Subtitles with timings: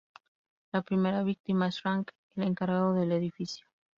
[0.71, 3.67] La primera víctima es Frank, el encargado del edificio.